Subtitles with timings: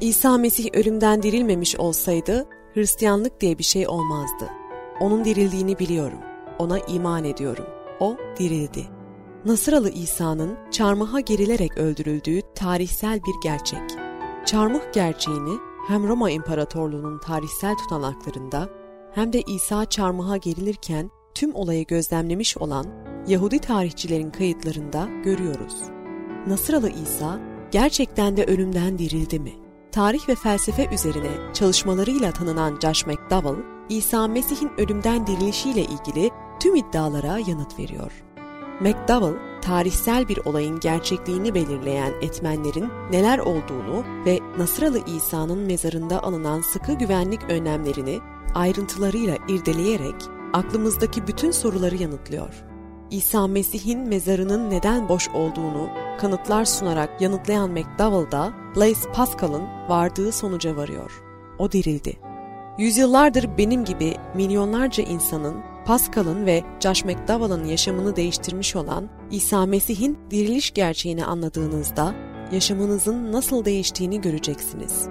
[0.00, 4.48] İsa Mesih ölümden dirilmemiş olsaydı Hristiyanlık diye bir şey olmazdı.
[5.00, 6.18] Onun dirildiğini biliyorum.
[6.58, 7.66] Ona iman ediyorum.
[8.00, 8.86] O dirildi.
[9.44, 13.80] Nasıralı İsa'nın çarmıha gerilerek öldürüldüğü tarihsel bir gerçek.
[14.46, 18.68] Çarmıh gerçeğini hem Roma İmparatorluğu'nun tarihsel tutanaklarında
[19.14, 22.86] hem de İsa çarmıha gerilirken tüm olayı gözlemlemiş olan
[23.28, 25.76] Yahudi tarihçilerin kayıtlarında görüyoruz.
[26.46, 27.40] Nasıralı İsa
[27.70, 29.65] gerçekten de ölümden dirildi mi?
[29.96, 37.38] Tarih ve felsefe üzerine çalışmalarıyla tanınan Josh McDowell, İsa Mesih'in ölümden dirilişiyle ilgili tüm iddialara
[37.38, 38.12] yanıt veriyor.
[38.80, 46.92] McDowell, tarihsel bir olayın gerçekliğini belirleyen etmenlerin neler olduğunu ve Nasıralı İsa'nın mezarında alınan sıkı
[46.92, 48.18] güvenlik önlemlerini
[48.54, 50.22] ayrıntılarıyla irdeleyerek
[50.52, 52.64] aklımızdaki bütün soruları yanıtlıyor.
[53.10, 55.88] İsa Mesih'in mezarının neden boş olduğunu
[56.20, 61.22] kanıtlar sunarak yanıtlayan McDowell da Blaise Pascal'ın vardığı sonuca varıyor.
[61.58, 62.16] O dirildi.
[62.78, 70.70] Yüzyıllardır benim gibi milyonlarca insanın Pascal'ın ve Josh McDowell'ın yaşamını değiştirmiş olan İsa Mesih'in diriliş
[70.70, 72.14] gerçeğini anladığınızda
[72.52, 75.08] yaşamınızın nasıl değiştiğini göreceksiniz.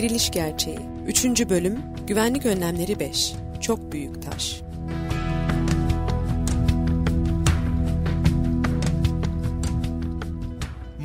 [0.00, 1.24] Diriliş Gerçeği 3.
[1.24, 4.62] Bölüm Güvenlik Önlemleri 5 Çok Büyük Taş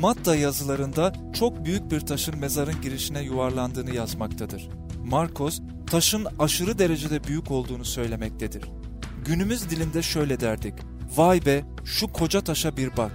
[0.00, 4.68] Matta yazılarında çok büyük bir taşın mezarın girişine yuvarlandığını yazmaktadır.
[5.04, 5.60] Markos,
[5.90, 8.64] taşın aşırı derecede büyük olduğunu söylemektedir.
[9.24, 10.74] Günümüz dilinde şöyle derdik.
[11.16, 13.12] Vay be şu koca taşa bir bak.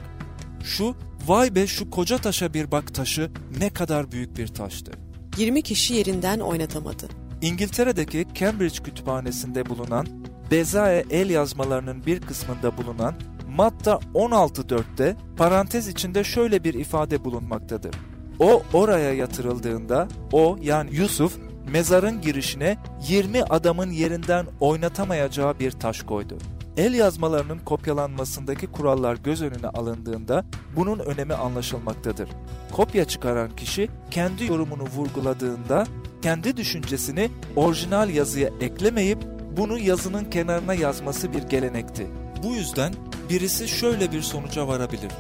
[0.64, 0.96] Şu
[1.28, 5.11] vay be şu koca taşa bir bak taşı ne kadar büyük bir taştı.
[5.38, 7.08] 20 kişi yerinden oynatamadı.
[7.42, 10.08] İngiltere'deki Cambridge Kütüphanesi'nde bulunan
[10.52, 13.16] Bezae el yazmalarının bir kısmında bulunan
[13.50, 17.96] Matta 16.4'te parantez içinde şöyle bir ifade bulunmaktadır.
[18.40, 21.38] O oraya yatırıldığında o yani Yusuf
[21.72, 22.78] mezarın girişine
[23.10, 26.38] 20 adamın yerinden oynatamayacağı bir taş koydu.
[26.78, 30.46] El yazmalarının kopyalanmasındaki kurallar göz önüne alındığında
[30.76, 32.30] bunun önemi anlaşılmaktadır.
[32.72, 35.88] Kopya çıkaran kişi kendi yorumunu vurguladığında
[36.22, 39.18] kendi düşüncesini orijinal yazıya eklemeyip
[39.58, 42.08] bunu yazının kenarına yazması bir gelenekti.
[42.44, 42.94] Bu yüzden
[43.30, 45.12] birisi şöyle bir sonuca varabilir.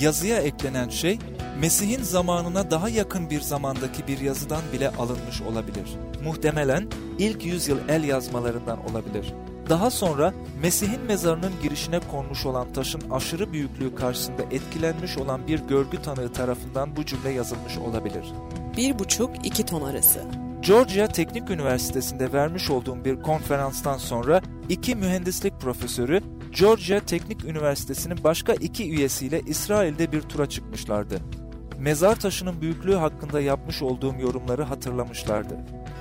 [0.00, 1.18] Yazıya eklenen şey
[1.60, 5.96] Mesih'in zamanına daha yakın bir zamandaki bir yazıdan bile alınmış olabilir.
[6.24, 6.88] Muhtemelen
[7.18, 9.34] ilk yüzyıl el yazmalarından olabilir.
[9.68, 16.02] Daha sonra Mesih'in mezarının girişine konmuş olan taşın aşırı büyüklüğü karşısında etkilenmiş olan bir görgü
[16.02, 18.24] tanığı tarafından bu cümle yazılmış olabilir.
[18.76, 20.20] Bir buçuk iki ton arası.
[20.60, 26.20] Georgia Teknik Üniversitesi'nde vermiş olduğum bir konferanstan sonra iki mühendislik profesörü
[26.52, 31.20] Georgia Teknik Üniversitesi'nin başka iki üyesiyle İsrail'de bir tura çıkmışlardı.
[31.78, 35.56] Mezar taşının büyüklüğü hakkında yapmış olduğum yorumları hatırlamışlardı.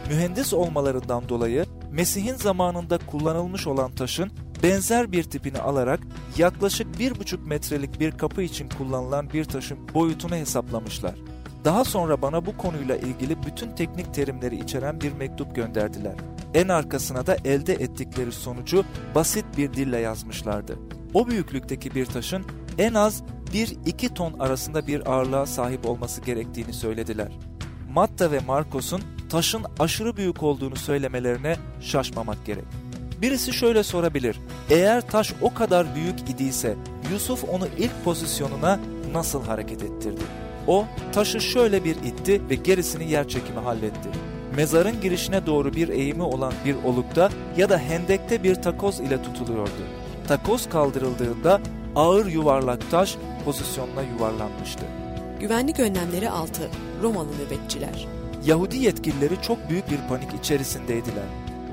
[0.10, 4.32] Mühendis olmalarından dolayı Mesih'in zamanında kullanılmış olan taşın
[4.64, 6.00] benzer bir tipini alarak
[6.38, 11.16] yaklaşık bir buçuk metrelik bir kapı için kullanılan bir taşın boyutunu hesaplamışlar.
[11.66, 16.16] Daha sonra bana bu konuyla ilgili bütün teknik terimleri içeren bir mektup gönderdiler.
[16.54, 20.80] En arkasına da elde ettikleri sonucu basit bir dille yazmışlardı.
[21.14, 22.46] O büyüklükteki bir taşın
[22.78, 27.32] en az 1-2 ton arasında bir ağırlığa sahip olması gerektiğini söylediler.
[27.90, 29.02] Matta ve Markos'un
[29.34, 32.64] taşın aşırı büyük olduğunu söylemelerine şaşmamak gerek.
[33.22, 34.40] Birisi şöyle sorabilir,
[34.70, 36.76] eğer taş o kadar büyük idiyse
[37.12, 38.80] Yusuf onu ilk pozisyonuna
[39.14, 40.22] nasıl hareket ettirdi?
[40.68, 44.10] O taşı şöyle bir itti ve gerisini yer çekimi halletti.
[44.56, 49.84] Mezarın girişine doğru bir eğimi olan bir olukta ya da hendekte bir takoz ile tutuluyordu.
[50.28, 51.62] Takoz kaldırıldığında
[51.96, 54.86] ağır yuvarlak taş pozisyonuna yuvarlanmıştı.
[55.40, 56.70] Güvenlik önlemleri 6.
[57.04, 58.23] Romalı nöbetçiler.
[58.46, 61.26] Yahudi yetkilileri çok büyük bir panik içerisindeydiler.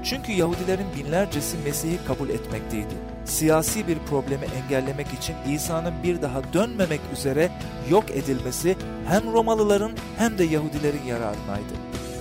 [0.04, 2.94] Çünkü Yahudilerin binlercesi Mesih'i kabul etmekteydi.
[3.24, 7.50] Siyasi bir problemi engellemek için İsa'nın bir daha dönmemek üzere
[7.90, 8.76] yok edilmesi
[9.08, 11.74] hem Romalıların hem de Yahudilerin yararınaydı.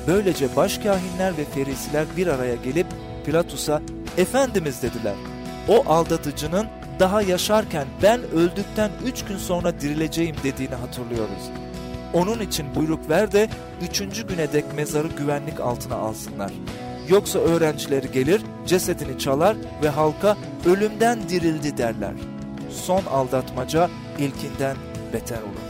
[0.08, 2.88] Böylece başkahinler ve ferisiler bir araya gelip
[3.26, 3.82] Pilatus'a
[4.18, 5.16] Efendimiz dediler.
[5.68, 6.68] O aldatıcının
[7.00, 11.69] daha yaşarken ben öldükten üç gün sonra dirileceğim dediğini hatırlıyoruz.
[12.14, 13.50] Onun için buyruk ver de
[13.90, 16.52] üçüncü güne dek mezarı güvenlik altına alsınlar.
[17.10, 22.14] Yoksa öğrencileri gelir, cesedini çalar ve halka ölümden dirildi derler.
[22.72, 24.78] Son aldatmaca ilkinden
[25.14, 25.70] beter olur.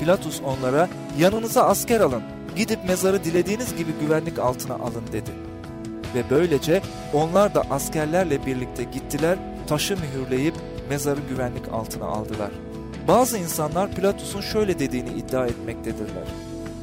[0.00, 0.88] Pilatus onlara
[1.18, 2.22] yanınıza asker alın,
[2.56, 5.30] gidip mezarı dilediğiniz gibi güvenlik altına alın dedi.
[6.14, 6.82] ve böylece
[7.12, 10.54] onlar da askerlerle birlikte gittiler, taşı mühürleyip
[10.88, 12.50] mezarı güvenlik altına aldılar.
[13.10, 16.24] Bazı insanlar Pilatus'un şöyle dediğini iddia etmektedirler.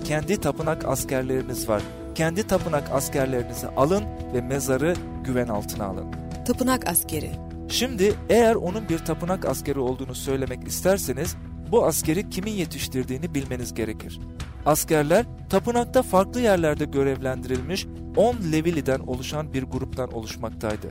[0.04, 1.82] Kendi tapınak askerleriniz var.
[2.16, 4.04] Kendi tapınak askerlerinizi alın
[4.34, 4.94] ve mezarı
[5.24, 6.06] güven altına alın.
[6.48, 7.32] Tapınak askeri
[7.70, 11.36] Şimdi eğer onun bir tapınak askeri olduğunu söylemek isterseniz
[11.72, 14.20] bu askeri kimin yetiştirdiğini bilmeniz gerekir.
[14.66, 20.88] Askerler tapınakta farklı yerlerde görevlendirilmiş 10 Levili'den oluşan bir gruptan oluşmaktaydı.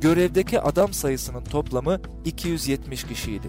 [0.00, 3.48] Görevdeki adam sayısının toplamı 270 kişiydi.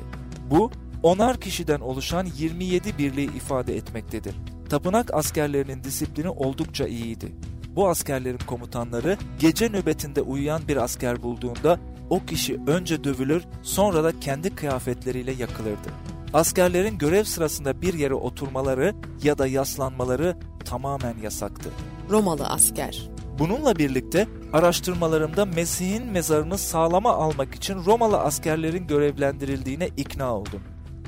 [0.49, 0.71] Bu
[1.03, 4.35] onar kişiden oluşan 27 birliği ifade etmektedir.
[4.69, 7.31] Tapınak askerlerinin disiplini oldukça iyiydi.
[7.75, 11.79] Bu askerlerin komutanları gece nöbetinde uyuyan bir asker bulduğunda
[12.09, 15.89] o kişi önce dövülür sonra da kendi kıyafetleriyle yakılırdı.
[16.33, 21.69] Askerlerin görev sırasında bir yere oturmaları ya da yaslanmaları tamamen yasaktı.
[22.09, 23.09] Romalı asker
[23.39, 30.61] Bununla birlikte araştırmalarımda Mesih'in mezarını sağlama almak için Romalı askerlerin görevlendirildiğine ikna oldum.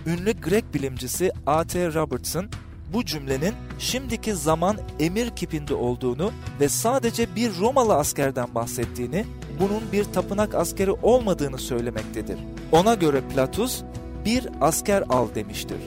[0.06, 1.94] Ünlü Grek bilimcisi A.T.
[1.94, 2.50] Robertson
[2.94, 9.26] bu cümlenin şimdiki zaman emir kipinde olduğunu ve sadece bir Romalı askerden bahsettiğini,
[9.60, 12.40] bunun bir tapınak askeri olmadığını söylemektedir.
[12.72, 13.82] Ona göre Platus
[14.26, 15.78] bir asker al demiştir.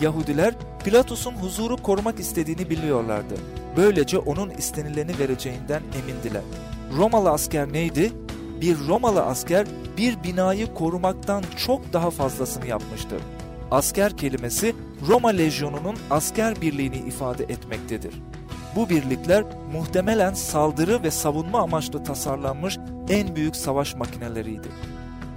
[0.00, 3.34] Yahudiler Pilatus'un huzuru korumak istediğini biliyorlardı.
[3.76, 6.42] Böylece onun istenileni vereceğinden emindiler.
[6.96, 8.12] Romalı asker neydi?
[8.60, 9.66] Bir Romalı asker
[9.96, 13.20] bir binayı korumaktan çok daha fazlasını yapmıştır.
[13.70, 14.74] Asker kelimesi
[15.08, 18.14] Roma lejyonunun asker birliğini ifade etmektedir.
[18.76, 22.78] Bu birlikler muhtemelen saldırı ve savunma amaçlı tasarlanmış
[23.08, 24.68] en büyük savaş makineleriydi.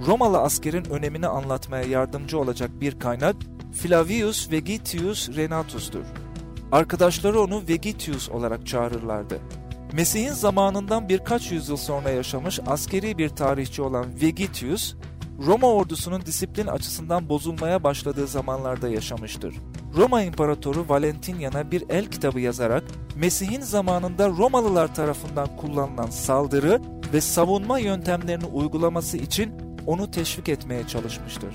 [0.06, 3.36] Romalı askerin önemini anlatmaya yardımcı olacak bir kaynak
[3.72, 6.04] Flavius Vegetius Renatus'tur.
[6.72, 9.38] Arkadaşları onu Vegetius olarak çağırırlardı.
[9.92, 14.94] Mesih'in zamanından birkaç yüzyıl sonra yaşamış askeri bir tarihçi olan Vegetius,
[15.38, 19.54] Roma ordusunun disiplin açısından bozulmaya başladığı zamanlarda yaşamıştır.
[19.96, 22.84] Roma İmparatoru Valentinian'a bir el kitabı yazarak
[23.16, 26.80] Mesih'in zamanında Romalılar tarafından kullanılan saldırı
[27.12, 29.52] ve savunma yöntemlerini uygulaması için
[29.86, 31.54] onu teşvik etmeye çalışmıştır.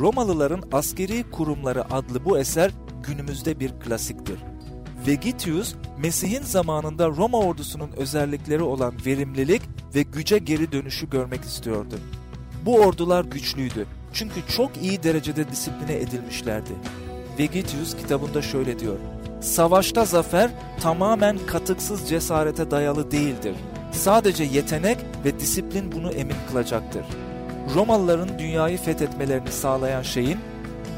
[0.00, 2.70] Romalıların Askeri Kurumları adlı bu eser
[3.02, 4.38] günümüzde bir klasiktir.
[5.06, 9.62] Vegetius, Mesih'in zamanında Roma ordusunun özellikleri olan verimlilik
[9.94, 11.94] ve güce geri dönüşü görmek istiyordu.
[12.66, 16.70] Bu ordular güçlüydü çünkü çok iyi derecede disipline edilmişlerdi.
[17.38, 18.98] Vegetius kitabında şöyle diyor.
[19.40, 20.50] Savaşta zafer
[20.80, 23.54] tamamen katıksız cesarete dayalı değildir.
[23.92, 27.04] Sadece yetenek ve disiplin bunu emin kılacaktır.
[27.74, 30.38] Romalıların dünyayı fethetmelerini sağlayan şeyin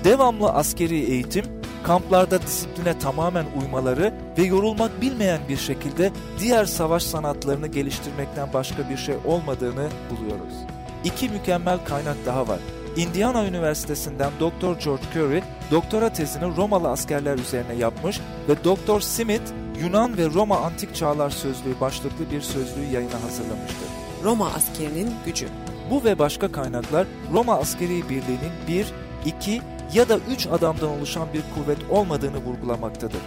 [0.04, 1.44] devamlı askeri eğitim,
[1.82, 8.96] kamplarda disipline tamamen uymaları ve yorulmak bilmeyen bir şekilde diğer savaş sanatlarını geliştirmekten başka bir
[8.96, 10.73] şey olmadığını buluyoruz.
[11.04, 12.58] İki mükemmel kaynak daha var.
[12.96, 14.84] Indiana Üniversitesi'nden Dr.
[14.84, 19.00] George Curry doktora tezini Romalı askerler üzerine yapmış ve Dr.
[19.00, 23.88] Smith Yunan ve Roma Antik Çağlar Sözlüğü başlıklı bir sözlüğü yayına hazırlamıştır.
[24.24, 25.48] Roma askerinin gücü
[25.90, 28.86] Bu ve başka kaynaklar Roma askeri birliğinin bir,
[29.26, 29.60] iki
[29.94, 33.20] ya da üç adamdan oluşan bir kuvvet olmadığını vurgulamaktadır.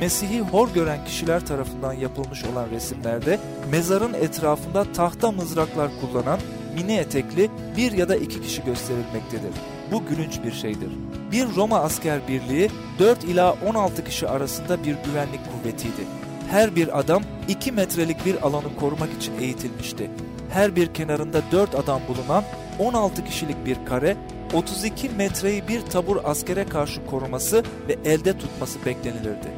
[0.00, 3.38] Mesih'i hor gören kişiler tarafından yapılmış olan resimlerde
[3.70, 6.40] mezarın etrafında tahta mızraklar kullanan
[6.74, 9.52] mini etekli bir ya da iki kişi gösterilmektedir.
[9.92, 10.90] Bu gülünç bir şeydir.
[11.32, 16.04] Bir Roma asker birliği 4 ila 16 kişi arasında bir güvenlik kuvvetiydi.
[16.50, 20.10] Her bir adam 2 metrelik bir alanı korumak için eğitilmişti.
[20.50, 22.44] Her bir kenarında 4 adam bulunan
[22.78, 24.16] 16 kişilik bir kare
[24.54, 29.48] 32 metreyi bir tabur askere karşı koruması ve elde tutması beklenilirdi.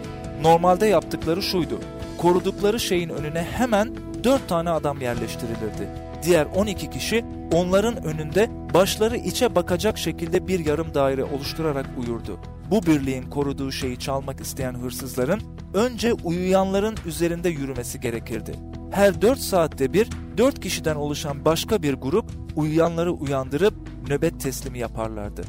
[0.42, 1.80] Normalde yaptıkları şuydu.
[2.18, 3.90] Korudukları şeyin önüne hemen
[4.24, 6.11] 4 tane adam yerleştirilirdi.
[6.22, 12.38] Diğer 12 kişi onların önünde başları içe bakacak şekilde bir yarım daire oluşturarak uyurdu.
[12.70, 15.40] Bu birliğin koruduğu şeyi çalmak isteyen hırsızların
[15.74, 18.52] önce uyuyanların üzerinde yürümesi gerekirdi.
[18.90, 23.74] Her 4 saatte bir 4 kişiden oluşan başka bir grup uyuyanları uyandırıp
[24.08, 25.42] nöbet teslimi yaparlardı.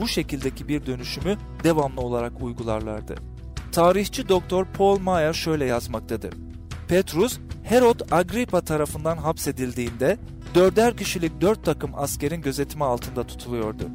[0.00, 3.14] Bu şekildeki bir dönüşümü devamlı olarak uygularlardı.
[3.72, 6.34] Tarihçi Doktor Paul Meyer şöyle yazmaktadır.
[6.88, 10.18] Petrus, Herod Agrippa tarafından hapsedildiğinde
[10.54, 13.88] dörder kişilik dört takım askerin gözetimi altında tutuluyordu.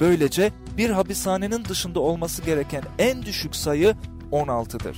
[0.00, 3.96] Böylece bir hapishanenin dışında olması gereken en düşük sayı
[4.32, 4.96] 16'dır.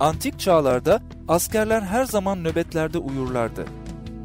[0.00, 3.64] Antik çağlarda askerler her zaman nöbetlerde uyurlardı.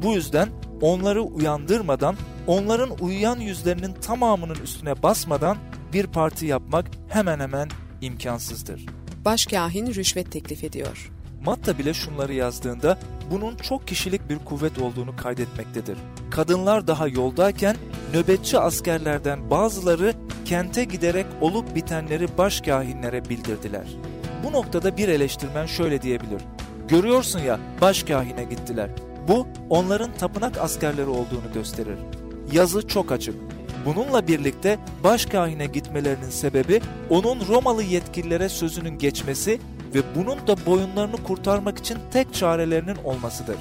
[0.02, 0.48] Bu yüzden
[0.80, 2.16] onları uyandırmadan,
[2.46, 5.56] onların uyuyan yüzlerinin tamamının üstüne basmadan
[5.92, 7.68] bir parti yapmak hemen hemen
[8.00, 8.86] imkansızdır.
[9.24, 11.10] Başkahin rüşvet teklif ediyor.
[11.44, 12.98] Matta bile şunları yazdığında
[13.30, 15.98] bunun çok kişilik bir kuvvet olduğunu kaydetmektedir.
[16.30, 17.76] Kadınlar daha yoldayken
[18.14, 23.86] nöbetçi askerlerden bazıları kente giderek olup bitenleri başkahinlere bildirdiler.
[24.44, 26.42] Bu noktada bir eleştirmen şöyle diyebilir.
[26.88, 28.90] Görüyorsun ya başkahine gittiler.
[29.28, 31.98] Bu onların tapınak askerleri olduğunu gösterir.
[32.52, 33.34] Yazı çok açık.
[33.86, 39.60] Bununla birlikte başkahine gitmelerinin sebebi onun Romalı yetkililere sözünün geçmesi
[39.94, 43.56] ve bunun da boyunlarını kurtarmak için tek çarelerinin olmasıdır.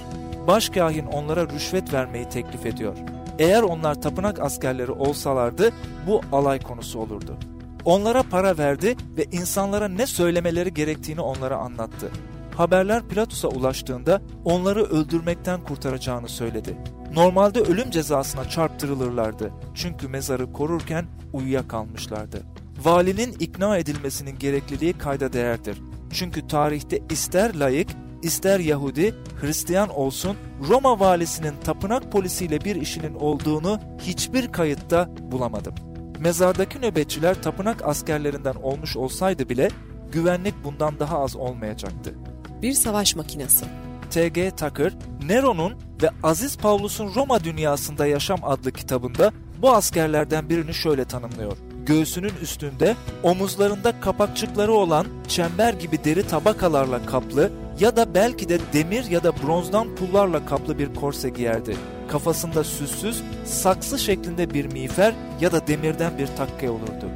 [0.48, 2.98] Başkahin onlara rüşvet vermeyi teklif ediyor.
[3.40, 5.72] Eğer onlar tapınak askerleri olsalardı
[6.08, 7.38] bu alay konusu olurdu.
[7.86, 12.12] Onlara para verdi ve insanlara ne söylemeleri gerektiğini onlara anlattı.
[12.56, 16.78] Haberler Pilatus'a ulaştığında onları öldürmekten kurtaracağını söyledi.
[17.14, 19.52] Normalde ölüm cezasına çarptırılırlardı.
[19.76, 22.42] Çünkü mezarı korurken uyuyakalmışlardı.
[22.84, 25.82] Valinin ikna edilmesinin gerekliliği kayda değerdir.
[26.12, 27.90] Çünkü tarihte ister layık,
[28.24, 30.38] ister Yahudi, Hristiyan olsun
[30.70, 35.76] Roma valisinin tapınak polisiyle bir işinin olduğunu hiçbir kayıtta bulamadım.
[36.20, 39.70] Mezardaki nöbetçiler tapınak askerlerinden olmuş olsaydı bile
[40.12, 42.16] güvenlik bundan daha az olmayacaktı.
[42.62, 43.66] Bir savaş makinesi.
[44.12, 44.52] T.G.
[44.52, 44.94] Tucker,
[45.28, 45.74] Nero'nun
[46.04, 51.58] ve Aziz Pavlus'un Roma Dünyasında Yaşam adlı kitabında bu askerlerden birini şöyle tanımlıyor.
[51.86, 59.06] Göğsünün üstünde omuzlarında kapakçıkları olan çember gibi deri tabakalarla kaplı ya da belki de demir
[59.06, 61.78] ya da bronzdan pullarla kaplı bir korse giyerdi.
[62.08, 67.10] Kafasında süssüz, saksı şeklinde bir miğfer ya da demirden bir takke olurdu.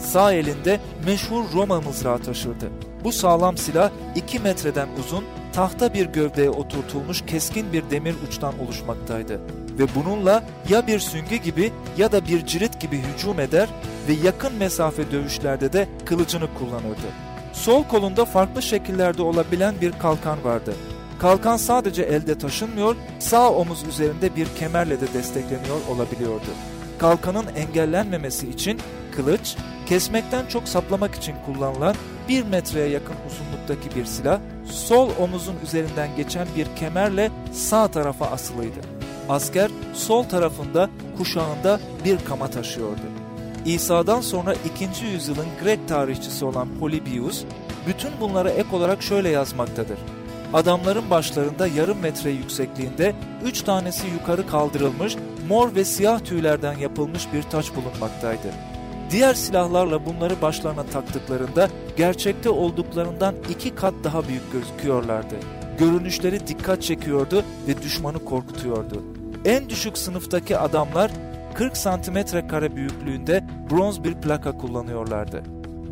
[0.00, 2.70] Sağ elinde meşhur Roma mızrağı taşırdı.
[3.04, 9.40] Bu sağlam silah 2 metreden uzun, tahta bir gövdeye oturtulmuş keskin bir demir uçtan oluşmaktaydı.
[9.78, 13.68] Ve bununla ya bir süngü gibi ya da bir cirit gibi hücum eder
[14.08, 17.08] ve yakın mesafe dövüşlerde de kılıcını kullanırdı.
[17.52, 20.74] Sol kolunda farklı şekillerde olabilen bir kalkan vardı.
[21.20, 26.50] Kalkan sadece elde taşınmıyor, sağ omuz üzerinde bir kemerle de destekleniyor olabiliyordu.
[26.98, 28.80] Kalkanın engellenmemesi için
[29.16, 29.56] kılıç,
[29.86, 31.94] kesmekten çok saplamak için kullanılan
[32.28, 38.97] bir metreye yakın uzunluktaki bir silah, sol omuzun üzerinden geçen bir kemerle sağ tarafa asılıydı.
[39.28, 43.00] Asker sol tarafında kuşağında bir kama taşıyordu.
[43.64, 45.06] İsa'dan sonra 2.
[45.06, 47.44] yüzyılın Grek tarihçisi olan Polybius,
[47.86, 49.98] bütün bunlara ek olarak şöyle yazmaktadır.
[50.54, 55.16] Adamların başlarında yarım metre yüksekliğinde üç tanesi yukarı kaldırılmış
[55.48, 58.48] mor ve siyah tüylerden yapılmış bir taç bulunmaktaydı.
[59.10, 65.34] Diğer silahlarla bunları başlarına taktıklarında gerçekte olduklarından iki kat daha büyük gözüküyorlardı.
[65.78, 69.17] Görünüşleri dikkat çekiyordu ve düşmanı korkutuyordu.
[69.44, 71.10] En düşük sınıftaki adamlar
[71.54, 75.42] 40 santimetre kare büyüklüğünde bronz bir plaka kullanıyorlardı.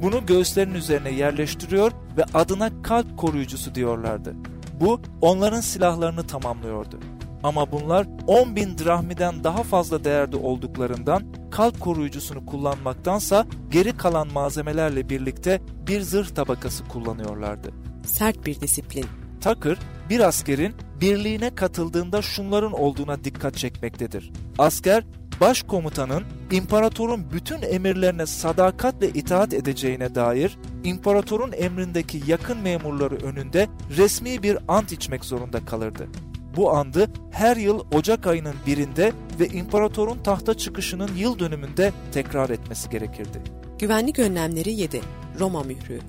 [0.02, 4.34] Bunu göğüslerin üzerine yerleştiriyor ve adına kalp koruyucusu diyorlardı.
[4.80, 7.00] Bu onların silahlarını tamamlıyordu.
[7.42, 15.08] Ama bunlar 10 bin drahmiden daha fazla değerde olduklarından kalp koruyucusunu kullanmaktansa geri kalan malzemelerle
[15.08, 17.70] birlikte bir zırh tabakası kullanıyorlardı.
[18.06, 19.06] Sert bir disiplin.
[19.46, 19.78] Tucker,
[20.10, 24.32] bir askerin birliğine katıldığında şunların olduğuna dikkat çekmektedir.
[24.58, 25.04] Asker,
[25.40, 34.58] başkomutanın imparatorun bütün emirlerine sadakatle itaat edeceğine dair imparatorun emrindeki yakın memurları önünde resmi bir
[34.68, 36.08] ant içmek zorunda kalırdı.
[36.56, 42.90] Bu andı her yıl Ocak ayının birinde ve imparatorun tahta çıkışının yıl dönümünde tekrar etmesi
[42.90, 43.42] gerekirdi.
[43.78, 45.00] Güvenlik önlemleri 7.
[45.40, 46.00] Roma mührü.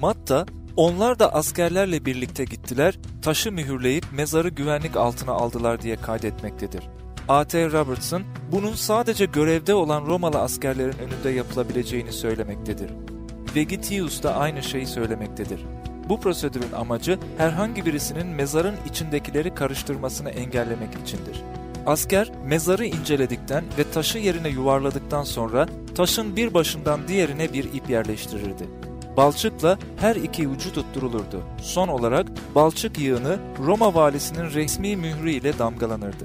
[0.00, 0.46] Matta,
[0.76, 6.88] onlar da askerlerle birlikte gittiler, taşı mühürleyip mezarı güvenlik altına aldılar diye kaydetmektedir.
[7.28, 7.70] A.T.
[7.70, 12.90] Robertson, bunun sadece görevde olan Romalı askerlerin önünde yapılabileceğini söylemektedir.
[13.56, 15.60] Vegetius da aynı şeyi söylemektedir.
[16.08, 21.42] Bu prosedürün amacı herhangi birisinin mezarın içindekileri karıştırmasını engellemek içindir.
[21.86, 28.85] Asker mezarı inceledikten ve taşı yerine yuvarladıktan sonra taşın bir başından diğerine bir ip yerleştirirdi.
[29.16, 31.42] Balçıkla her iki ucu tutturulurdu.
[31.62, 36.24] Son olarak balçık yığını Roma valisinin resmi mührü ile damgalanırdı.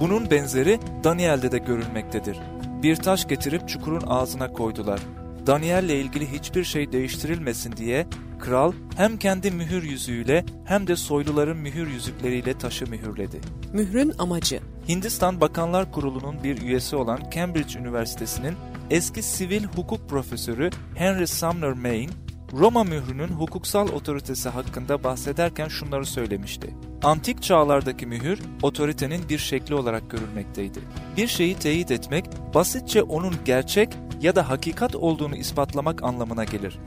[0.00, 2.38] Bunun benzeri Daniel'de de görülmektedir.
[2.82, 5.00] Bir taş getirip çukurun ağzına koydular.
[5.46, 8.06] Daniel'le ilgili hiçbir şey değiştirilmesin diye
[8.38, 13.40] kral hem kendi mühür yüzüğüyle hem de soyluların mühür yüzükleriyle taşı mühürledi.
[13.72, 18.54] Mührün amacı Hindistan Bakanlar Kurulu'nun bir üyesi olan Cambridge Üniversitesi'nin
[18.90, 22.10] eski sivil hukuk profesörü Henry Sumner Main,
[22.52, 26.74] Roma mührünün hukuksal otoritesi hakkında bahsederken şunları söylemişti.
[27.02, 30.78] Antik çağlardaki mühür, otoritenin bir şekli olarak görülmekteydi.
[31.16, 33.88] Bir şeyi teyit etmek, basitçe onun gerçek
[34.20, 36.78] ya da hakikat olduğunu ispatlamak anlamına gelir.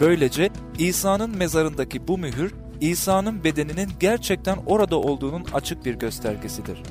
[0.00, 6.82] Böylece İsa'nın mezarındaki bu mühür İsa'nın bedeninin gerçekten orada olduğunun açık bir göstergesidir.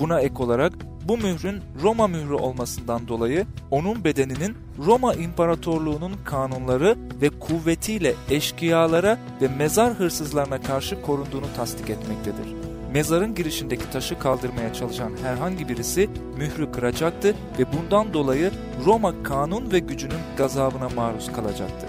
[0.00, 0.72] Buna ek olarak
[1.08, 9.48] bu mührün Roma mührü olmasından dolayı onun bedeninin Roma İmparatorluğu'nun kanunları ve kuvvetiyle eşkıyalara ve
[9.48, 12.54] mezar hırsızlarına karşı korunduğunu tasdik etmektedir.
[12.92, 18.50] Mezarın girişindeki taşı kaldırmaya çalışan herhangi birisi mührü kıracaktı ve bundan dolayı
[18.86, 21.86] Roma kanun ve gücünün gazabına maruz kalacaktı.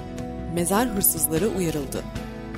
[0.55, 2.03] Mezar hırsızları uyarıldı.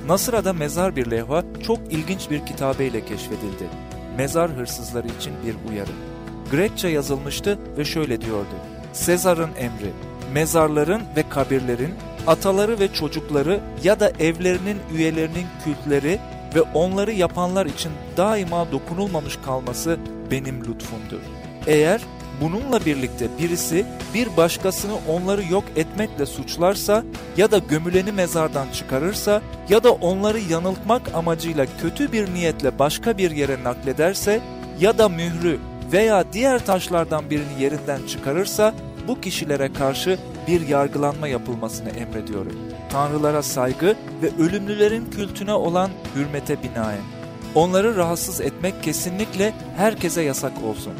[0.06, 3.68] Nasıra'da mezar bir levha çok ilginç bir kitabeyle keşfedildi.
[4.16, 6.11] Mezar hırsızları için bir uyarı.
[6.52, 8.54] Grekçe yazılmıştı ve şöyle diyordu.
[8.92, 9.92] Sezar'ın emri,
[10.32, 11.94] mezarların ve kabirlerin,
[12.26, 16.18] ataları ve çocukları ya da evlerinin üyelerinin kültleri
[16.54, 19.98] ve onları yapanlar için daima dokunulmamış kalması
[20.30, 21.20] benim lütfumdur.
[21.66, 22.00] Eğer
[22.40, 27.02] bununla birlikte birisi bir başkasını onları yok etmekle suçlarsa
[27.36, 33.30] ya da gömüleni mezardan çıkarırsa ya da onları yanıltmak amacıyla kötü bir niyetle başka bir
[33.30, 34.40] yere naklederse
[34.80, 35.58] ya da mührü
[35.92, 38.74] veya diğer taşlardan birini yerinden çıkarırsa
[39.08, 40.18] bu kişilere karşı
[40.48, 42.56] bir yargılanma yapılmasını emrediyorum.
[42.90, 47.02] Tanrılara saygı ve ölümlülerin kültüne olan hürmete binaen.
[47.54, 50.92] Onları rahatsız etmek kesinlikle herkese yasak olsun.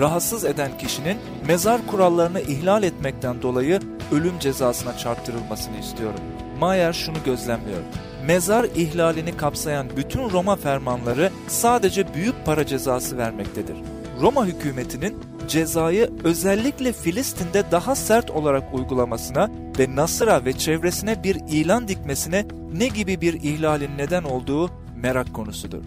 [0.00, 3.80] Rahatsız eden kişinin mezar kurallarını ihlal etmekten dolayı
[4.12, 6.20] ölüm cezasına çarptırılmasını istiyorum.
[6.58, 7.80] Mayer şunu gözlemliyor.
[8.26, 13.76] Mezar ihlalini kapsayan bütün Roma fermanları sadece büyük para cezası vermektedir.
[14.22, 15.16] Roma hükümetinin
[15.48, 22.88] cezayı özellikle Filistin'de daha sert olarak uygulamasına ve Nasır'a ve çevresine bir ilan dikmesine ne
[22.88, 25.82] gibi bir ihlalin neden olduğu merak konusudur.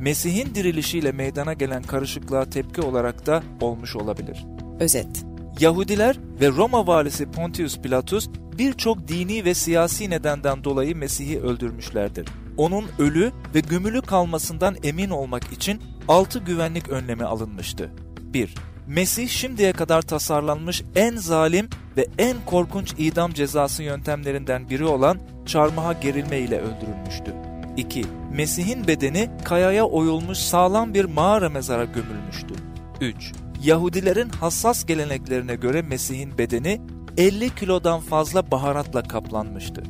[0.00, 4.44] Mesih'in dirilişiyle meydana gelen karışıklığa tepki olarak da olmuş olabilir.
[4.80, 5.24] Özet
[5.60, 12.28] Yahudiler ve Roma valisi Pontius Pilatus birçok dini ve siyasi nedenden dolayı Mesih'i öldürmüşlerdir.
[12.56, 17.90] Onun ölü ve gömülü kalmasından emin olmak için altı güvenlik önlemi alınmıştı.
[18.20, 18.54] 1.
[18.86, 25.92] Mesih şimdiye kadar tasarlanmış en zalim ve en korkunç idam cezası yöntemlerinden biri olan çarmıha
[25.92, 27.34] gerilme ile öldürülmüştü.
[27.76, 28.04] 2.
[28.32, 32.54] Mesih'in bedeni kayaya oyulmuş sağlam bir mağara mezara gömülmüştü.
[33.00, 33.32] 3.
[33.62, 36.80] Yahudilerin hassas geleneklerine göre Mesih'in bedeni
[37.16, 39.82] 50 kilodan fazla baharatla kaplanmıştı.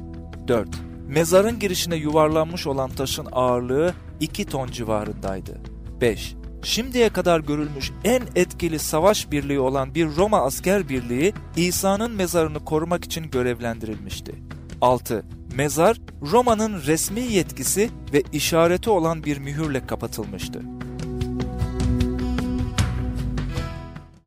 [0.48, 0.68] 4.
[1.06, 5.73] Mezarın girişine yuvarlanmış olan taşın ağırlığı 2 ton civarındaydı.
[6.04, 6.34] 5.
[6.62, 13.04] Şimdiye kadar görülmüş en etkili savaş birliği olan bir Roma asker birliği İsa'nın mezarını korumak
[13.04, 14.34] için görevlendirilmişti.
[14.80, 15.24] 6.
[15.56, 20.62] Mezar Roma'nın resmi yetkisi ve işareti olan bir mühürle kapatılmıştı.